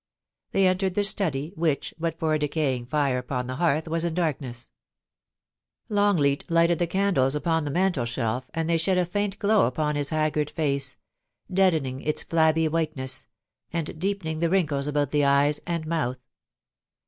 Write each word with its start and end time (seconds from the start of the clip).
They 0.51 0.65
entered 0.67 0.95
the 0.95 1.03
study, 1.03 1.53
which, 1.55 1.93
but 1.99 2.17
for 2.17 2.33
a 2.33 2.39
decaying 2.39 2.87
fire 2.87 3.21
uj>on 3.21 3.45
the 3.45 3.57
hearth, 3.57 3.87
was 3.87 4.03
in 4.03 4.15
darkness, 4.15 4.71
Longleat 5.89 6.43
lighted 6.49 6.79
the 6.79 6.87
candles 6.87 7.35
upon 7.35 7.65
the 7.65 7.69
mantelshelf, 7.69 8.45
and 8.55 8.67
they 8.67 8.79
shed 8.79 8.97
a 8.97 9.05
faint 9.05 9.37
glow 9.37 9.67
upon 9.67 9.95
his 9.95 10.09
hazard 10.09 10.49
face, 10.49 10.97
deadening 11.53 12.01
its 12.01 12.23
flabby 12.23 12.67
whiteness, 12.67 13.27
and 13.71 13.99
deepening 13.99 14.39
the 14.39 14.49
wrinkles 14.49 14.87
about 14.87 15.11
the 15.11 15.23
eyes 15.23 15.59
and 15.67 15.85
mouth. 15.85 16.17